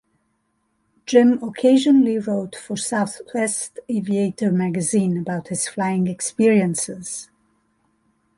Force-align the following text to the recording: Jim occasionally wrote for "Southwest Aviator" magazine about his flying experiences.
Jim 1.05 1.33
occasionally 1.43 2.17
wrote 2.17 2.55
for 2.55 2.75
"Southwest 2.75 3.77
Aviator" 3.87 4.51
magazine 4.51 5.15
about 5.15 5.49
his 5.49 5.67
flying 5.67 6.07
experiences. 6.07 7.29